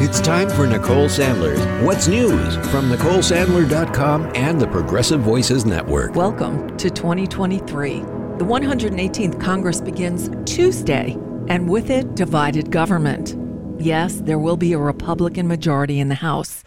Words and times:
It's 0.00 0.20
time 0.20 0.48
for 0.48 0.64
Nicole 0.64 1.08
Sandler's 1.08 1.58
What's 1.84 2.06
News 2.06 2.54
from 2.68 2.88
NicoleSandler.com 2.88 4.30
and 4.36 4.60
the 4.60 4.68
Progressive 4.68 5.18
Voices 5.22 5.66
Network. 5.66 6.14
Welcome 6.14 6.76
to 6.76 6.88
2023. 6.88 7.94
The 7.98 8.44
118th 8.44 9.40
Congress 9.40 9.80
begins 9.80 10.30
Tuesday, 10.48 11.18
and 11.48 11.68
with 11.68 11.90
it, 11.90 12.14
divided 12.14 12.70
government. 12.70 13.34
Yes, 13.82 14.20
there 14.20 14.38
will 14.38 14.56
be 14.56 14.72
a 14.72 14.78
Republican 14.78 15.48
majority 15.48 15.98
in 15.98 16.10
the 16.10 16.14
House, 16.14 16.62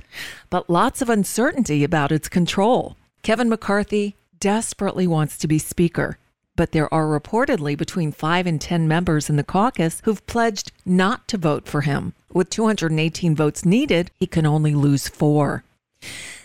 but 0.49 0.69
lots 0.69 1.01
of 1.01 1.09
uncertainty 1.09 1.85
about 1.85 2.11
its 2.11 2.27
control. 2.27 2.97
Kevin 3.23 3.47
McCarthy 3.47 4.17
desperately 4.41 5.07
wants 5.07 5.37
to 5.37 5.47
be 5.47 5.57
Speaker, 5.57 6.17
but 6.55 6.71
there 6.71 6.93
are 6.93 7.05
reportedly 7.05 7.77
between 7.77 8.11
5 8.11 8.47
and 8.47 8.59
10 8.59 8.87
members 8.87 9.29
in 9.29 9.35
the 9.35 9.43
caucus 9.43 10.01
who've 10.03 10.25
pledged 10.27 10.71
not 10.85 11.27
to 11.27 11.37
vote 11.37 11.67
for 11.67 11.81
him. 11.81 12.13
With 12.33 12.49
218 12.49 13.35
votes 13.35 13.65
needed, 13.65 14.11
he 14.19 14.27
can 14.27 14.45
only 14.45 14.73
lose 14.73 15.07
four. 15.07 15.63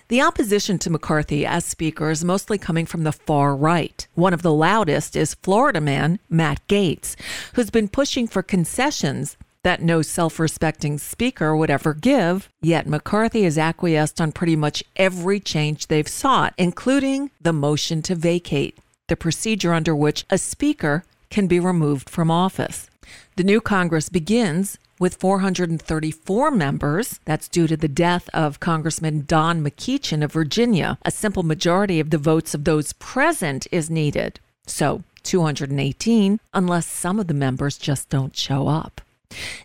The 0.08 0.20
opposition 0.22 0.78
to 0.78 0.90
McCarthy 0.90 1.44
as 1.44 1.64
Speaker 1.64 2.10
is 2.10 2.24
mostly 2.24 2.58
coming 2.58 2.86
from 2.86 3.02
the 3.02 3.10
far 3.12 3.56
right. 3.56 4.06
One 4.14 4.32
of 4.32 4.42
the 4.42 4.52
loudest 4.52 5.16
is 5.16 5.34
Florida 5.34 5.80
man 5.80 6.20
Matt 6.30 6.60
Gaetz, 6.68 7.16
who's 7.54 7.70
been 7.70 7.88
pushing 7.88 8.28
for 8.28 8.42
concessions 8.42 9.36
that 9.66 9.82
no 9.82 10.00
self 10.00 10.38
respecting 10.38 10.96
speaker 10.96 11.56
would 11.56 11.70
ever 11.70 11.92
give, 11.92 12.48
yet 12.62 12.86
McCarthy 12.86 13.42
has 13.42 13.58
acquiesced 13.58 14.20
on 14.20 14.30
pretty 14.30 14.54
much 14.54 14.84
every 14.94 15.40
change 15.40 15.88
they've 15.88 16.06
sought, 16.06 16.54
including 16.56 17.32
the 17.40 17.52
motion 17.52 18.00
to 18.02 18.14
vacate, 18.14 18.78
the 19.08 19.16
procedure 19.16 19.72
under 19.72 19.94
which 19.94 20.24
a 20.30 20.38
speaker 20.38 21.04
can 21.30 21.46
be 21.46 21.60
removed 21.60 22.08
from 22.08 22.30
office. 22.30 22.88
The 23.36 23.44
new 23.44 23.60
Congress 23.60 24.08
begins 24.08 24.78
with 24.98 25.16
434 25.16 26.50
members. 26.50 27.20
That's 27.24 27.48
due 27.48 27.66
to 27.66 27.76
the 27.76 27.88
death 27.88 28.28
of 28.32 28.60
Congressman 28.60 29.24
Don 29.26 29.62
McEachin 29.62 30.24
of 30.24 30.32
Virginia. 30.32 30.98
A 31.02 31.10
simple 31.10 31.42
majority 31.42 32.00
of 32.00 32.10
the 32.10 32.18
votes 32.18 32.54
of 32.54 32.64
those 32.64 32.94
present 32.94 33.66
is 33.70 33.90
needed. 33.90 34.40
So 34.66 35.02
218, 35.24 36.40
unless 36.54 36.86
some 36.86 37.20
of 37.20 37.26
the 37.26 37.34
members 37.34 37.78
just 37.78 38.08
don't 38.08 38.36
show 38.36 38.68
up. 38.68 39.00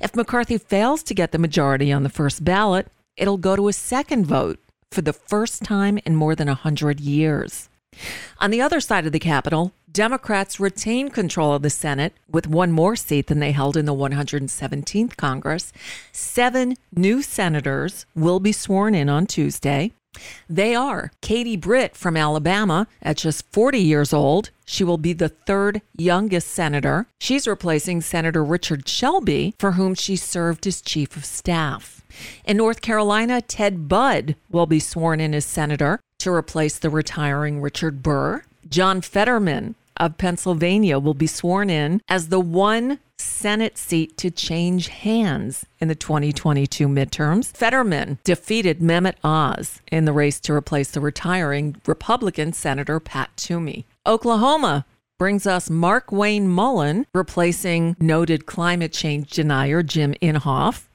If 0.02 0.16
McCarthy 0.16 0.58
fails 0.58 1.04
to 1.04 1.14
get 1.14 1.32
the 1.32 1.38
majority 1.38 1.92
on 1.92 2.04
the 2.04 2.10
first 2.10 2.44
ballot, 2.44 2.88
it'll 3.16 3.38
go 3.38 3.56
to 3.56 3.68
a 3.68 3.74
second 3.74 4.26
vote 4.26 4.60
for 4.92 5.02
the 5.02 5.14
first 5.14 5.64
time 5.64 6.00
in 6.06 6.16
more 6.16 6.36
than 6.36 6.48
100 6.48 7.00
years. 7.00 7.70
On 8.40 8.50
the 8.50 8.62
other 8.62 8.80
side 8.80 9.06
of 9.06 9.12
the 9.12 9.20
Capitol, 9.20 9.74
Democrats 9.92 10.60
retain 10.60 11.10
control 11.10 11.54
of 11.54 11.62
the 11.62 11.70
Senate 11.70 12.14
with 12.30 12.48
one 12.48 12.72
more 12.72 12.96
seat 12.96 13.28
than 13.28 13.40
they 13.40 13.52
held 13.52 13.76
in 13.76 13.86
the 13.86 13.94
117th 13.94 15.18
Congress. 15.18 15.74
Seven 16.12 16.76
new 16.96 17.22
senators 17.22 18.06
will 18.16 18.40
be 18.40 18.52
sworn 18.52 18.96
in 18.96 19.10
on 19.10 19.28
Tuesday. 19.28 19.92
They 20.50 20.76
are 20.76 21.12
Katie 21.22 21.56
Britt 21.58 21.96
from 21.96 22.18
Alabama 22.18 22.88
at 23.02 23.18
just 23.18 23.46
40 23.52 23.80
years 23.80 24.12
old. 24.12 24.50
She 24.66 24.84
will 24.84 24.98
be 24.98 25.14
the 25.14 25.30
third 25.30 25.82
youngest 25.98 26.50
senator. 26.50 27.08
She's 27.20 27.48
replacing 27.48 28.02
Senator 28.02 28.44
Richard 28.44 28.88
Shelby, 28.88 29.54
for 29.58 29.74
whom 29.74 29.96
she 29.96 30.16
served 30.16 30.68
as 30.68 30.82
chief 30.82 31.16
of 31.16 31.26
staff. 31.26 32.01
In 32.46 32.58
North 32.58 32.82
Carolina, 32.82 33.42
Ted 33.42 33.88
Budd 33.88 34.36
will 34.50 34.66
be 34.66 34.80
sworn 34.80 35.20
in 35.20 35.34
as 35.34 35.46
senator 35.46 36.00
to 36.20 36.32
replace 36.32 36.78
the 36.78 36.90
retiring 36.90 37.62
Richard 37.62 38.04
Burr. 38.04 38.44
John 38.70 39.02
Fetterman 39.02 39.76
of 39.98 40.18
Pennsylvania 40.18 41.00
will 41.00 41.14
be 41.14 41.28
sworn 41.28 41.70
in 41.70 42.02
as 42.08 42.30
the 42.30 42.40
one 42.40 43.00
Senate 43.18 43.78
seat 43.78 44.18
to 44.18 44.32
change 44.32 44.88
hands 44.88 45.66
in 45.80 45.88
the 45.88 45.96
2022 45.96 46.88
midterms. 46.88 47.56
Fetterman 47.56 48.18
defeated 48.24 48.80
Mehmet 48.80 49.16
Oz 49.24 49.80
in 49.92 50.06
the 50.06 50.14
race 50.14 50.40
to 50.42 50.54
replace 50.54 50.92
the 50.92 51.00
retiring 51.00 51.76
Republican 51.86 52.52
Senator 52.52 53.00
Pat 53.00 53.30
Toomey. 53.38 53.86
Oklahoma 54.08 54.86
brings 55.20 55.46
us 55.46 55.70
Mark 55.70 56.12
Wayne 56.12 56.48
Mullin, 56.48 57.06
replacing 57.14 57.96
noted 58.00 58.48
climate 58.48 58.92
change 58.92 59.30
denier 59.30 59.84
Jim 59.84 60.16
Inhofe. 60.20 60.88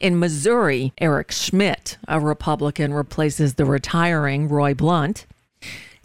In 0.00 0.20
Missouri, 0.20 0.92
Eric 0.98 1.32
Schmitt, 1.32 1.98
a 2.06 2.20
Republican, 2.20 2.94
replaces 2.94 3.54
the 3.54 3.64
retiring 3.64 4.48
Roy 4.48 4.72
Blunt. 4.72 5.26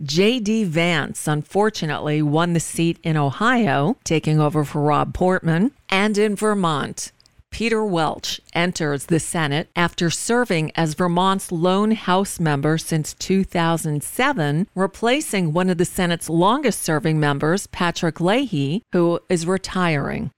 J.D. 0.02 0.64
Vance, 0.64 1.28
unfortunately, 1.28 2.22
won 2.24 2.54
the 2.54 2.60
seat 2.60 2.98
in 3.04 3.18
Ohio, 3.18 3.96
taking 4.04 4.40
over 4.40 4.64
for 4.64 4.82
Rob 4.82 5.14
Portman. 5.14 5.72
And 5.90 6.18
in 6.18 6.36
Vermont, 6.36 7.12
Peter 7.52 7.86
Welch 7.86 8.42
enters 8.54 9.06
the 9.06 9.20
Senate 9.20 9.70
after 9.76 10.10
serving 10.10 10.72
as 10.76 10.96
Vermont's 10.96 11.52
lone 11.52 11.92
House 11.92 12.40
member 12.40 12.80
since 12.80 13.14
2007, 13.14 14.68
replacing 14.74 15.54
one 15.54 15.70
of 15.70 15.78
the 15.78 15.86
Senate's 15.86 16.32
longest 16.32 16.82
serving 16.82 17.20
members, 17.20 17.68
Patrick 17.68 18.20
Leahy, 18.20 18.82
who 18.92 19.20
is 19.30 19.46
retiring. 19.46 20.32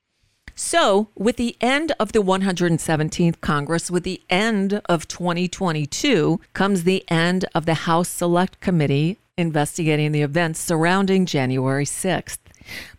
So, 0.58 1.10
with 1.16 1.36
the 1.36 1.58
end 1.60 1.92
of 2.00 2.14
the 2.14 2.24
117th 2.24 3.42
Congress, 3.42 3.92
with 3.92 4.04
the 4.04 4.22
end 4.30 4.82
of 4.86 5.06
2022, 5.06 6.40
comes 6.54 6.84
the 6.84 7.04
end 7.10 7.44
of 7.54 7.66
the 7.66 7.74
House 7.74 8.08
Select 8.08 8.62
Committee 8.62 9.20
investigating 9.38 10.14
the 10.14 10.22
events 10.22 10.62
surrounding 10.62 11.26
January 11.26 11.84
6th. 11.84 12.38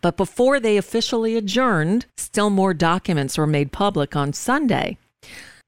But 0.01 0.17
before 0.17 0.59
they 0.59 0.77
officially 0.77 1.35
adjourned, 1.35 2.05
still 2.15 2.51
more 2.51 2.75
documents 2.75 3.39
were 3.39 3.47
made 3.47 3.71
public 3.71 4.15
on 4.15 4.33
Sunday. 4.33 4.99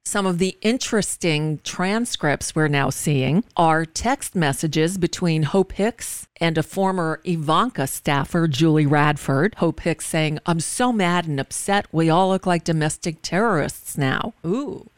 Some 0.09 0.25
of 0.25 0.39
the 0.39 0.57
interesting 0.61 1.59
transcripts 1.63 2.55
we're 2.55 2.67
now 2.67 2.89
seeing 2.89 3.43
are 3.55 3.85
text 3.85 4.33
messages 4.33 4.97
between 4.97 5.43
Hope 5.43 5.73
Hicks 5.73 6.27
and 6.41 6.57
a 6.57 6.63
former 6.63 7.21
Ivanka 7.25 7.85
staffer, 7.85 8.47
Julie 8.47 8.87
Radford. 8.87 9.53
Hope 9.57 9.81
Hicks 9.81 10.07
saying, 10.07 10.39
I'm 10.47 10.61
so 10.61 10.91
mad 10.91 11.27
and 11.27 11.39
upset. 11.39 11.85
We 11.91 12.09
all 12.09 12.29
look 12.29 12.47
like 12.47 12.63
domestic 12.63 13.21
terrorists 13.21 13.99
now. 13.99 14.33
Ooh. 14.43 14.89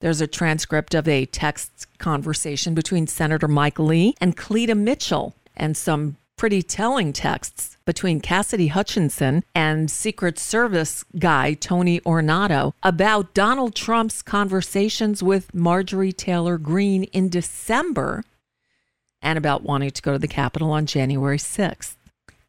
There's 0.00 0.22
a 0.22 0.26
transcript 0.26 0.94
of 0.94 1.06
a 1.06 1.26
text 1.26 1.86
conversation 1.98 2.72
between 2.72 3.06
Senator 3.06 3.48
Mike 3.48 3.78
Lee 3.78 4.14
and 4.18 4.34
Cleta 4.34 4.74
Mitchell, 4.74 5.34
and 5.58 5.76
some 5.76 6.16
pretty 6.38 6.62
telling 6.62 7.12
texts 7.12 7.76
between 7.84 8.20
Cassidy 8.20 8.68
Hutchinson 8.68 9.44
and 9.54 9.90
Secret 9.90 10.38
Service 10.38 11.04
guy 11.18 11.52
Tony 11.54 12.00
Ornato 12.00 12.72
about 12.82 13.34
Donald 13.34 13.74
Trump's 13.74 14.22
conversations 14.22 15.22
with 15.22 15.52
Marjorie 15.52 16.12
Taylor 16.12 16.56
Greene 16.56 17.04
in 17.04 17.28
December 17.28 18.24
and 19.20 19.36
about 19.36 19.64
wanting 19.64 19.90
to 19.90 20.00
go 20.00 20.12
to 20.12 20.18
the 20.18 20.28
Capitol 20.28 20.70
on 20.70 20.86
January 20.86 21.38
6th. 21.38 21.96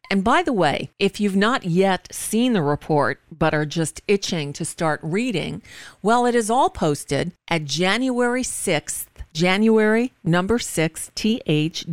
And 0.08 0.24
by 0.24 0.42
the 0.42 0.52
way, 0.52 0.90
if 0.98 1.20
you've 1.20 1.36
not 1.36 1.64
yet 1.64 2.08
seen 2.12 2.52
the 2.52 2.62
report 2.62 3.20
but 3.30 3.54
are 3.54 3.66
just 3.66 4.02
itching 4.08 4.52
to 4.54 4.64
start 4.64 5.00
reading, 5.02 5.62
well, 6.02 6.26
it 6.26 6.34
is 6.34 6.50
all 6.50 6.70
posted 6.70 7.32
at 7.48 7.64
January 7.64 8.42
6th, 8.42 9.06
January 9.32 10.12
number 10.24 10.58
6 10.58 11.10
th.house.gov, 11.14 11.88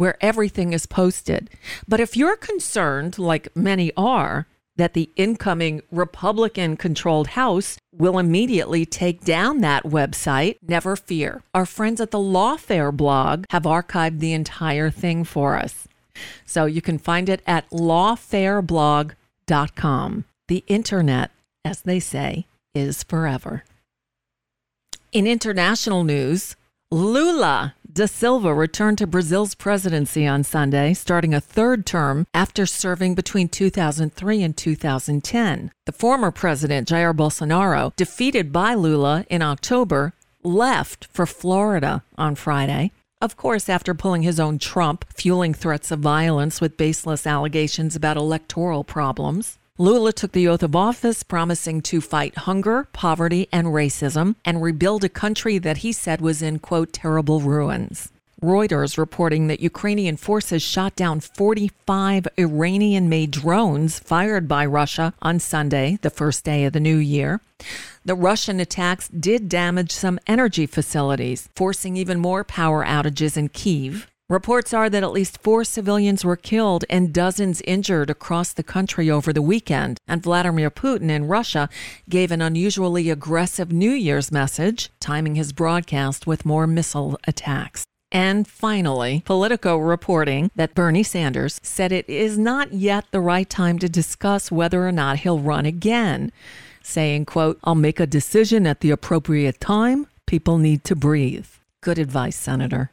where 0.00 0.16
everything 0.20 0.72
is 0.72 0.86
posted. 0.86 1.48
But 1.86 2.00
if 2.00 2.16
you're 2.16 2.36
concerned, 2.36 3.16
like 3.18 3.54
many 3.54 3.92
are, 3.96 4.48
that 4.76 4.94
the 4.94 5.10
incoming 5.14 5.82
Republican 5.90 6.78
controlled 6.78 7.26
House 7.28 7.76
will 7.92 8.18
immediately 8.18 8.84
take 8.86 9.24
down 9.24 9.58
that 9.58 9.84
website, 9.84 10.56
never 10.66 10.96
fear. 10.96 11.42
Our 11.52 11.66
friends 11.66 12.00
at 12.00 12.12
the 12.12 12.18
Lawfare 12.18 12.96
blog 12.96 13.44
have 13.50 13.64
archived 13.64 14.20
the 14.20 14.32
entire 14.32 14.90
thing 14.90 15.24
for 15.24 15.58
us. 15.58 15.86
So 16.46 16.64
you 16.64 16.80
can 16.80 16.96
find 16.96 17.28
it 17.28 17.42
at 17.46 17.68
lawfareblog.com. 17.68 20.24
The 20.48 20.64
internet, 20.66 21.30
as 21.62 21.82
they 21.82 22.00
say, 22.00 22.46
is 22.74 23.02
forever. 23.02 23.64
In 25.12 25.26
international 25.26 26.04
news, 26.04 26.56
Lula 26.90 27.74
da 27.92 28.06
Silva 28.06 28.54
returned 28.54 28.98
to 28.98 29.06
Brazil's 29.06 29.54
presidency 29.54 30.26
on 30.26 30.44
Sunday, 30.44 30.94
starting 30.94 31.34
a 31.34 31.40
third 31.40 31.84
term 31.84 32.26
after 32.32 32.66
serving 32.66 33.14
between 33.14 33.48
2003 33.48 34.42
and 34.42 34.56
2010. 34.56 35.70
The 35.86 35.92
former 35.92 36.30
president, 36.30 36.88
Jair 36.88 37.14
Bolsonaro, 37.14 37.94
defeated 37.96 38.52
by 38.52 38.74
Lula 38.74 39.24
in 39.28 39.42
October, 39.42 40.12
left 40.42 41.08
for 41.12 41.26
Florida 41.26 42.04
on 42.16 42.34
Friday. 42.34 42.92
Of 43.20 43.36
course, 43.36 43.68
after 43.68 43.92
pulling 43.92 44.22
his 44.22 44.40
own 44.40 44.58
Trump, 44.58 45.04
fueling 45.14 45.52
threats 45.52 45.90
of 45.90 46.00
violence 46.00 46.60
with 46.60 46.78
baseless 46.78 47.26
allegations 47.26 47.94
about 47.94 48.16
electoral 48.16 48.82
problems. 48.82 49.58
Lula 49.80 50.12
took 50.12 50.32
the 50.32 50.46
oath 50.46 50.62
of 50.62 50.76
office, 50.76 51.22
promising 51.22 51.80
to 51.80 52.02
fight 52.02 52.36
hunger, 52.36 52.86
poverty, 52.92 53.48
and 53.50 53.68
racism, 53.68 54.34
and 54.44 54.60
rebuild 54.60 55.04
a 55.04 55.08
country 55.08 55.56
that 55.56 55.78
he 55.78 55.90
said 55.90 56.20
was 56.20 56.42
in, 56.42 56.58
quote, 56.58 56.92
terrible 56.92 57.40
ruins. 57.40 58.12
Reuters 58.42 58.98
reporting 58.98 59.46
that 59.46 59.60
Ukrainian 59.60 60.18
forces 60.18 60.62
shot 60.62 60.96
down 60.96 61.20
45 61.20 62.28
Iranian 62.38 63.08
made 63.08 63.30
drones 63.30 63.98
fired 63.98 64.46
by 64.46 64.66
Russia 64.66 65.14
on 65.22 65.40
Sunday, 65.40 65.98
the 66.02 66.10
first 66.10 66.44
day 66.44 66.66
of 66.66 66.74
the 66.74 66.80
new 66.80 66.98
year. 66.98 67.40
The 68.04 68.14
Russian 68.14 68.60
attacks 68.60 69.08
did 69.08 69.48
damage 69.48 69.92
some 69.92 70.20
energy 70.26 70.66
facilities, 70.66 71.48
forcing 71.56 71.96
even 71.96 72.20
more 72.20 72.44
power 72.44 72.84
outages 72.84 73.38
in 73.38 73.48
Kiev. 73.48 74.09
Reports 74.30 74.72
are 74.72 74.88
that 74.88 75.02
at 75.02 75.10
least 75.10 75.42
four 75.42 75.64
civilians 75.64 76.24
were 76.24 76.36
killed 76.36 76.84
and 76.88 77.12
dozens 77.12 77.60
injured 77.62 78.10
across 78.10 78.52
the 78.52 78.62
country 78.62 79.10
over 79.10 79.32
the 79.32 79.42
weekend. 79.42 79.98
And 80.06 80.22
Vladimir 80.22 80.70
Putin 80.70 81.10
in 81.10 81.26
Russia 81.26 81.68
gave 82.08 82.30
an 82.30 82.40
unusually 82.40 83.10
aggressive 83.10 83.72
New 83.72 83.90
Year's 83.90 84.30
message, 84.30 84.88
timing 85.00 85.34
his 85.34 85.52
broadcast 85.52 86.28
with 86.28 86.46
more 86.46 86.68
missile 86.68 87.18
attacks. 87.26 87.82
And 88.12 88.46
finally, 88.46 89.24
Politico 89.26 89.76
reporting 89.78 90.52
that 90.54 90.76
Bernie 90.76 91.02
Sanders 91.02 91.58
said 91.64 91.90
it 91.90 92.08
is 92.08 92.38
not 92.38 92.72
yet 92.72 93.06
the 93.10 93.20
right 93.20 93.50
time 93.50 93.80
to 93.80 93.88
discuss 93.88 94.52
whether 94.52 94.86
or 94.86 94.92
not 94.92 95.18
he'll 95.18 95.40
run 95.40 95.66
again, 95.66 96.30
saying, 96.84 97.24
quote, 97.24 97.58
I'll 97.64 97.74
make 97.74 97.98
a 97.98 98.06
decision 98.06 98.64
at 98.64 98.78
the 98.78 98.92
appropriate 98.92 99.58
time. 99.58 100.06
People 100.28 100.58
need 100.58 100.84
to 100.84 100.94
breathe. 100.94 101.48
Good 101.80 101.98
advice, 101.98 102.36
Senator. 102.36 102.92